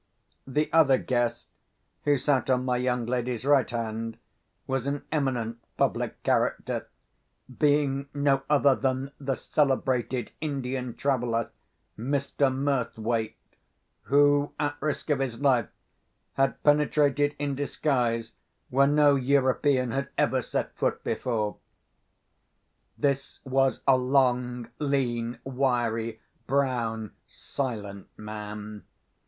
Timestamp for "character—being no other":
6.23-8.73